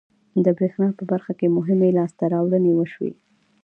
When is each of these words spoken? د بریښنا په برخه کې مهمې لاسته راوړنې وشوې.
د 0.43 0.45
بریښنا 0.57 0.89
په 0.97 1.03
برخه 1.11 1.33
کې 1.39 1.53
مهمې 1.57 1.89
لاسته 1.97 2.23
راوړنې 2.33 2.71
وشوې. 2.75 3.11